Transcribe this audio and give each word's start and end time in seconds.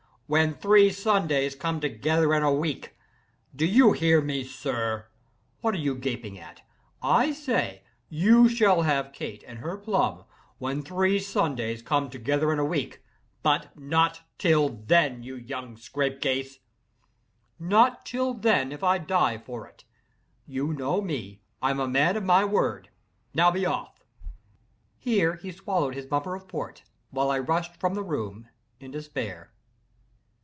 —when 0.33 0.53
three 0.53 0.89
Sundays 0.89 1.55
come 1.55 1.81
together 1.81 2.33
in 2.33 2.41
a 2.41 2.53
week! 2.53 2.95
Do 3.53 3.65
you 3.65 3.91
hear 3.91 4.21
me, 4.21 4.45
sir! 4.45 5.07
What 5.59 5.75
are 5.75 5.77
you 5.77 5.93
gaping 5.95 6.39
at? 6.39 6.61
I 7.03 7.33
say, 7.33 7.83
you 8.07 8.47
shall 8.47 8.83
have 8.83 9.11
Kate 9.11 9.43
and 9.45 9.59
her 9.59 9.75
plum 9.77 10.23
when 10.57 10.83
three 10.83 11.19
Sundays 11.19 11.81
come 11.81 12.09
together 12.09 12.53
in 12.53 12.59
a 12.59 12.63
week—but 12.63 13.77
not 13.77 14.21
till 14.37 14.69
then—you 14.69 15.35
young 15.35 15.75
scapegrace—not 15.75 18.05
till 18.05 18.33
then, 18.33 18.71
if 18.71 18.85
I 18.85 18.99
die 18.99 19.37
for 19.37 19.67
it. 19.67 19.83
You 20.47 20.71
know 20.71 21.01
me—I'm 21.01 21.81
a 21.81 21.89
man 21.89 22.15
of 22.15 22.23
my 22.23 22.45
word—now 22.45 23.51
be 23.51 23.65
off!" 23.65 24.01
Here 24.97 25.35
he 25.35 25.51
swallowed 25.51 25.93
his 25.93 26.05
bumper 26.05 26.35
of 26.35 26.47
port, 26.47 26.83
while 27.09 27.29
I 27.29 27.37
rushed 27.39 27.75
from 27.81 27.95
the 27.95 28.03
room 28.03 28.47
in 28.79 28.91
despair. 28.91 29.49